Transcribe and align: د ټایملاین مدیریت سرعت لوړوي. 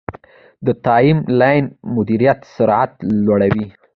د 0.65 0.67
ټایملاین 0.85 1.63
مدیریت 1.95 2.39
سرعت 2.55 2.91
لوړوي. 3.25 3.67